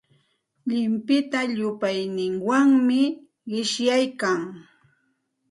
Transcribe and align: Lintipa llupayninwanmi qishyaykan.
Lintipa 0.69 1.39
llupayninwanmi 1.55 2.99
qishyaykan. 3.49 4.39